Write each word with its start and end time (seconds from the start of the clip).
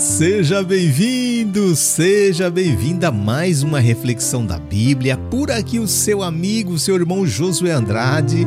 Seja 0.00 0.60
bem-vindo, 0.62 1.76
seja 1.76 2.50
bem-vinda 2.50 3.08
a 3.08 3.12
mais 3.12 3.62
uma 3.62 3.78
reflexão 3.78 4.44
da 4.44 4.58
Bíblia. 4.58 5.16
Por 5.16 5.52
aqui 5.52 5.78
o 5.78 5.86
seu 5.86 6.22
amigo, 6.22 6.78
seu 6.78 6.96
irmão 6.96 7.24
Josué 7.24 7.70
Andrade. 7.70 8.46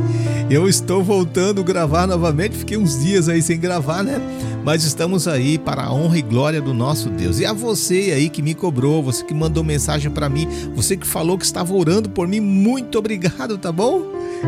Eu 0.50 0.68
estou 0.68 1.02
voltando 1.02 1.62
a 1.62 1.64
gravar 1.64 2.06
novamente, 2.06 2.58
fiquei 2.58 2.78
uns 2.78 3.00
dias 3.00 3.30
aí 3.30 3.42
sem 3.42 3.58
gravar, 3.60 4.04
né? 4.04 4.20
Mas 4.64 4.84
estamos 4.84 5.28
aí 5.28 5.58
para 5.58 5.84
a 5.84 5.94
honra 5.94 6.18
e 6.18 6.22
glória 6.22 6.62
do 6.62 6.74
nosso 6.74 7.10
Deus. 7.10 7.40
E 7.40 7.46
a 7.46 7.54
você 7.54 8.12
aí 8.14 8.30
que 8.30 8.42
me 8.42 8.54
cobrou, 8.54 9.02
você 9.02 9.24
que 9.24 9.34
mandou 9.34 9.64
mensagem 9.64 10.12
para 10.12 10.28
mim, 10.28 10.48
você 10.76 10.98
que 10.98 11.08
falou 11.08 11.38
que 11.38 11.46
estava 11.46 11.74
orando 11.74 12.10
por 12.10 12.28
mim, 12.28 12.42
muito 12.42 12.98
obrigado, 13.00 13.58
tá 13.58 13.72
bom? 13.72 14.02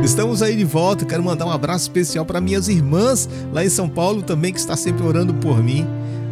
Estamos 0.04 0.42
aí 0.42 0.56
de 0.56 0.66
volta. 0.66 1.06
Quero 1.06 1.24
mandar 1.24 1.46
um 1.46 1.52
abraço 1.52 1.84
especial 1.84 2.26
para 2.26 2.42
minhas 2.42 2.68
irmãs 2.68 3.30
lá 3.54 3.64
em 3.64 3.70
São 3.70 3.88
Paulo 3.88 4.22
também 4.22 4.52
que 4.52 4.60
está 4.60 4.76
sempre 4.76 5.06
orando 5.06 5.34
por 5.34 5.64
mim, 5.64 5.88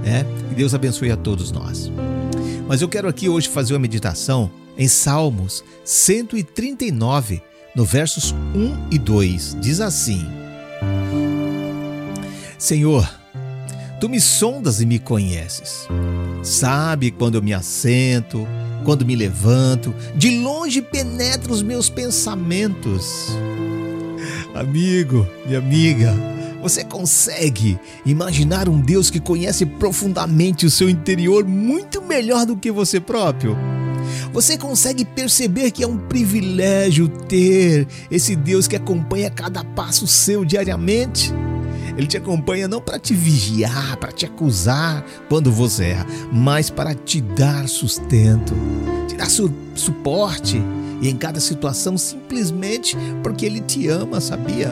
né? 0.08 0.26
Deus 0.56 0.74
abençoe 0.74 1.12
a 1.12 1.18
todos 1.18 1.52
nós. 1.52 1.92
Mas 2.68 2.82
eu 2.82 2.88
quero 2.88 3.08
aqui 3.08 3.28
hoje 3.28 3.50
fazer 3.50 3.74
uma 3.74 3.80
meditação 3.80 4.50
em 4.78 4.88
Salmos 4.88 5.64
139, 5.84 7.42
no 7.76 7.84
versos 7.84 8.32
1 8.56 8.88
e 8.92 8.98
2. 8.98 9.58
Diz 9.60 9.82
assim: 9.82 10.26
Senhor, 12.58 13.08
tu 14.00 14.08
me 14.08 14.20
sondas 14.20 14.82
e 14.82 14.86
me 14.86 14.98
conheces. 14.98 15.88
Sabe 16.42 17.12
quando 17.12 17.36
eu 17.36 17.42
me 17.42 17.54
assento, 17.54 18.48
quando 18.86 19.06
me 19.06 19.16
levanto, 19.16 19.94
de 20.16 20.40
longe 20.40 20.82
penetra 20.82 21.52
os 21.52 21.62
meus 21.62 21.90
pensamentos. 21.90 23.30
Amigo, 24.56 25.28
minha 25.46 25.60
amiga, 25.60 26.16
você 26.62 26.84
consegue 26.84 27.80
imaginar 28.06 28.68
um 28.68 28.80
Deus 28.80 29.10
que 29.10 29.20
conhece 29.20 29.66
profundamente 29.66 30.66
o 30.66 30.72
seu 30.72 30.90
interior 30.90 31.46
muito 31.46 32.02
melhor 32.02 32.46
do 32.46 32.58
que 32.58 32.72
você 32.72 33.00
próprio? 33.00 33.58
Você 34.32 34.58
consegue 34.58 35.04
perceber 35.04 35.72
que 35.72 35.84
é 35.84 35.88
um 35.88 35.98
privilégio 35.98 37.08
ter 37.08 37.88
esse 38.10 38.36
Deus 38.36 38.68
que 38.68 38.76
acompanha 38.76 39.30
cada 39.30 39.64
passo 39.64 40.08
seu 40.08 40.46
diariamente? 40.46 41.34
Ele 41.98 42.06
te 42.06 42.18
acompanha 42.18 42.68
não 42.68 42.80
para 42.80 43.00
te 43.00 43.14
vigiar, 43.14 43.98
para 43.98 44.12
te 44.12 44.26
acusar 44.26 45.04
quando 45.28 45.52
você 45.52 45.86
erra, 45.86 46.06
mas 46.32 46.70
para 46.70 46.94
te 46.94 47.20
dar 47.22 47.68
sustento, 47.68 48.54
te 49.08 49.16
dar 49.16 49.30
su 49.30 49.52
suporte 49.74 50.62
e 51.02 51.10
em 51.10 51.18
cada 51.18 51.40
situação 51.40 51.98
simplesmente 51.98 52.96
porque 53.24 53.46
Ele 53.46 53.62
te 53.62 53.88
ama, 53.88 54.22
sabia? 54.22 54.72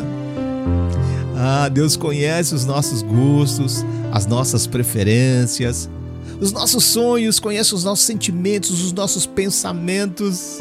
Ah, 1.37 1.67
Deus 1.67 1.97
conhece 1.97 2.55
os 2.55 2.65
nossos 2.65 3.01
gostos, 3.01 3.85
as 4.11 4.25
nossas 4.25 4.65
preferências, 4.65 5.89
os 6.39 6.51
nossos 6.53 6.85
sonhos, 6.85 7.39
conhece 7.39 7.75
os 7.75 7.83
nossos 7.83 8.05
sentimentos, 8.05 8.81
os 8.81 8.93
nossos 8.93 9.25
pensamentos. 9.25 10.59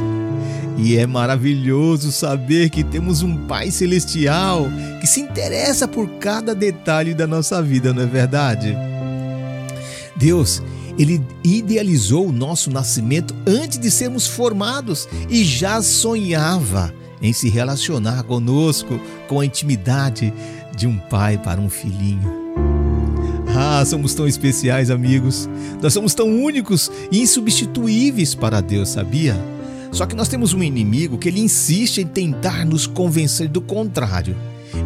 E 0.77 0.97
é 0.97 1.07
maravilhoso 1.07 2.11
saber 2.11 2.71
que 2.71 2.83
temos 2.83 3.23
um 3.23 3.47
Pai 3.47 3.71
Celestial 3.71 4.67
que 5.01 5.07
se 5.07 5.21
interessa 5.21 5.87
por 5.87 6.09
cada 6.19 6.55
detalhe 6.55 7.15
da 7.15 7.27
nossa 7.27 7.63
vida, 7.63 7.93
não 7.93 8.03
é 8.03 8.07
verdade? 8.07 8.77
Deus, 10.17 10.61
ele 10.99 11.23
idealizou 11.45 12.29
o 12.29 12.33
nosso 12.33 12.71
nascimento 12.71 13.35
antes 13.47 13.79
de 13.79 13.91
sermos 13.91 14.27
formados 14.27 15.09
e 15.29 15.45
já 15.45 15.81
sonhava 15.81 16.93
em 17.23 17.33
se 17.33 17.49
relacionar 17.49 18.23
conosco 18.25 19.01
com 19.29 19.41
a 19.41 19.47
intimidade 19.47 20.33
de 20.75 20.87
um 20.87 20.99
pai 20.99 21.39
para 21.39 21.61
um 21.61 21.69
filhinho. 21.69 22.45
Ah, 23.57 23.85
somos 23.85 24.15
tão 24.15 24.27
especiais, 24.27 24.91
amigos. 24.91 25.49
Nós 25.81 25.93
somos 25.93 26.15
tão 26.15 26.43
únicos 26.43 26.91
e 27.11 27.21
insubstituíveis 27.21 28.35
para 28.35 28.61
Deus, 28.61 28.89
sabia? 28.89 29.37
Só 29.93 30.07
que 30.07 30.17
nós 30.17 30.27
temos 30.27 30.53
um 30.53 30.63
inimigo 30.63 31.17
que 31.17 31.29
ele 31.29 31.41
insiste 31.41 31.99
em 31.99 32.07
tentar 32.07 32.67
nos 32.67 32.85
convencer 32.87 33.49
do 33.49 33.61
contrário. 33.61 34.37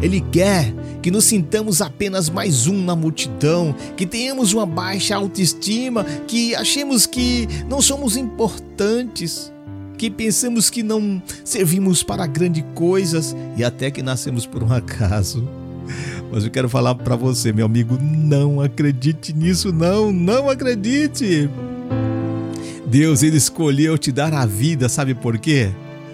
Ele 0.03 0.21
quer 0.21 0.71
que 1.01 1.09
nos 1.09 1.25
sintamos 1.25 1.81
apenas 1.81 2.29
mais 2.29 2.67
um 2.67 2.83
na 2.83 2.95
multidão, 2.95 3.73
que 3.97 4.05
tenhamos 4.05 4.53
uma 4.53 4.67
baixa 4.67 5.15
autoestima, 5.15 6.03
que 6.27 6.53
achemos 6.53 7.07
que 7.07 7.47
não 7.67 7.81
somos 7.81 8.15
importantes, 8.15 9.51
que 9.97 10.11
pensamos 10.11 10.69
que 10.69 10.83
não 10.83 11.21
servimos 11.43 12.03
para 12.03 12.27
grandes 12.27 12.63
coisas 12.75 13.35
e 13.57 13.63
até 13.63 13.89
que 13.89 14.03
nascemos 14.03 14.45
por 14.45 14.61
um 14.61 14.71
acaso. 14.71 15.47
Mas 16.31 16.43
eu 16.43 16.51
quero 16.51 16.69
falar 16.69 16.95
para 16.95 17.15
você, 17.15 17.51
meu 17.51 17.65
amigo, 17.65 17.97
não 17.99 18.61
acredite 18.61 19.33
nisso, 19.33 19.73
não, 19.73 20.11
não 20.11 20.49
acredite. 20.49 21.49
Deus 22.85 23.23
ele 23.23 23.37
escolheu 23.37 23.97
te 23.97 24.11
dar 24.11 24.33
a 24.33 24.45
vida, 24.45 24.87
sabe 24.87 25.13
por 25.15 25.37
quê? 25.37 25.71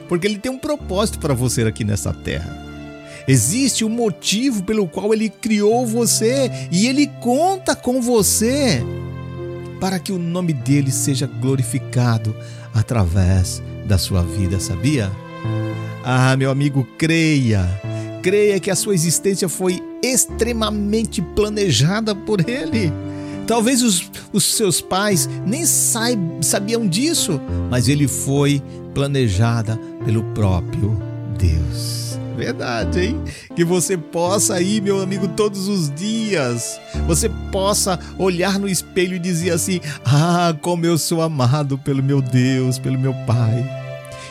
Porque 0.08 0.28
ele 0.28 0.38
tem 0.38 0.52
um 0.52 0.58
propósito 0.58 1.20
para 1.20 1.34
você 1.34 1.64
aqui 1.64 1.84
nessa 1.84 2.14
terra. 2.14 2.64
Existe 3.28 3.84
um 3.84 3.90
motivo 3.90 4.64
pelo 4.64 4.88
qual 4.88 5.14
ele 5.14 5.30
criou 5.30 5.86
você 5.86 6.52
e 6.72 6.88
ele 6.88 7.08
conta 7.22 7.76
com 7.76 8.02
você 8.02 8.84
para 9.80 10.00
que 10.00 10.12
o 10.12 10.20
nome 10.20 10.53
dele 10.53 10.92
seja 10.92 11.26
glorificado 11.26 12.36
através 12.74 13.64
da 13.86 13.97
sua 13.97 14.22
vida, 14.22 14.59
sabia? 14.59 15.12
Ah, 16.03 16.36
meu 16.38 16.52
amigo, 16.52 16.88
creia. 16.97 17.68
Creia 18.22 18.59
que 18.59 18.70
a 18.70 18.76
sua 18.76 18.94
existência 18.94 19.50
foi 19.50 19.82
extremamente 20.14 21.22
planejada 21.22 22.16
por 22.16 22.48
ele. 22.48 22.92
Talvez 23.48 23.84
os, 23.84 24.12
os 24.34 24.44
seus 24.44 24.82
pais 24.82 25.30
nem 25.46 25.64
sabiam 25.66 26.88
disso, 26.88 27.40
mas 27.70 27.88
ele 27.88 28.08
foi 28.08 28.62
planejada 28.94 29.80
pelo 30.04 30.24
próprio 30.34 31.00
Deus. 31.38 32.18
Verdade, 32.36 33.00
hein? 33.00 33.24
Que 33.56 33.64
você 33.64 33.98
possa 33.98 34.62
ir, 34.62 34.82
meu 34.82 35.02
amigo, 35.02 35.28
todos 35.28 35.68
os 35.68 35.90
dias. 35.94 36.80
Você 37.08 37.30
possa 37.52 37.98
olhar 38.18 38.60
no 38.60 38.68
espelho 38.68 39.16
e 39.16 39.20
dizer 39.20 39.52
assim: 39.52 39.80
Ah, 40.04 40.54
como 40.62 40.86
eu 40.86 40.98
sou 40.98 41.22
amado 41.22 41.78
pelo 41.78 42.04
meu 42.04 42.22
Deus, 42.22 42.78
pelo 42.78 43.00
meu 43.00 43.14
Pai. 43.26 43.66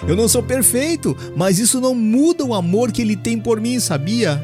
Eu 0.07 0.15
não 0.15 0.29
sou 0.29 0.43
perfeito, 0.43 1.17
mas 1.35 1.59
isso 1.59 1.81
não 1.81 1.95
muda 1.95 2.45
o 2.45 2.53
amor 2.53 2.93
que 2.93 3.01
Ele 3.01 3.17
tem 3.17 3.39
por 3.39 3.59
mim, 3.59 3.81
sabia? 3.81 4.43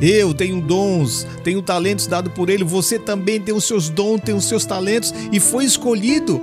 Eu 0.00 0.32
tenho 0.32 0.60
dons, 0.60 1.26
tenho 1.44 1.60
talentos 1.60 2.06
dados 2.06 2.32
por 2.32 2.48
Ele, 2.48 2.64
você 2.64 2.98
também 2.98 3.38
tem 3.40 3.54
os 3.54 3.64
seus 3.64 3.90
dons, 3.90 4.20
tem 4.20 4.34
os 4.34 4.46
seus 4.46 4.64
talentos 4.64 5.12
e 5.30 5.38
foi 5.38 5.64
escolhido 5.64 6.40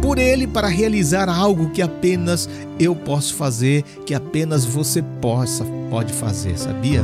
por 0.00 0.18
Ele 0.18 0.46
para 0.46 0.68
realizar 0.68 1.28
algo 1.28 1.70
que 1.70 1.82
apenas 1.82 2.48
eu 2.78 2.96
posso 2.96 3.34
fazer, 3.34 3.82
que 4.06 4.14
apenas 4.14 4.64
você 4.64 5.02
possa, 5.20 5.66
pode 5.90 6.12
fazer, 6.12 6.58
sabia? 6.58 7.02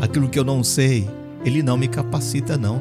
Aquilo 0.00 0.28
que 0.28 0.38
eu 0.38 0.44
não 0.44 0.62
sei, 0.62 1.08
Ele 1.44 1.62
não 1.62 1.76
me 1.76 1.88
capacita, 1.88 2.56
não. 2.56 2.80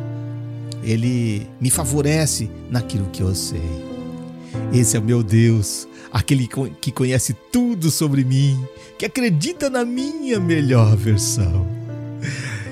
Ele 0.84 1.48
me 1.60 1.70
favorece 1.70 2.50
naquilo 2.70 3.10
que 3.12 3.24
eu 3.24 3.34
sei. 3.34 3.62
Esse 4.72 4.96
é 4.96 5.00
o 5.00 5.04
meu 5.04 5.24
Deus, 5.24 5.88
aquele 6.12 6.48
que 6.80 6.92
conhece 6.92 7.36
tudo 7.52 7.90
sobre 7.90 8.24
mim, 8.24 8.64
que 8.98 9.06
acredita 9.06 9.70
na 9.70 9.84
minha 9.84 10.40
melhor 10.40 10.96
versão. 10.96 11.83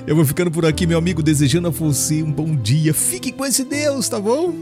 Eu 0.06 0.16
vou 0.16 0.24
ficando 0.24 0.50
por 0.50 0.66
aqui, 0.66 0.86
meu 0.86 0.98
amigo, 0.98 1.22
desejando 1.22 1.68
a 1.68 1.70
você 1.70 2.22
um 2.22 2.32
bom 2.32 2.54
dia. 2.56 2.92
Fique 2.92 3.32
com 3.32 3.44
esse 3.44 3.64
Deus, 3.64 4.08
tá 4.08 4.20
bom? 4.20 4.52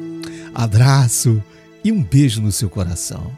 Abraço 0.54 1.42
e 1.84 1.90
um 1.90 2.02
beijo 2.02 2.42
no 2.42 2.52
seu 2.52 2.68
coração. 2.68 3.30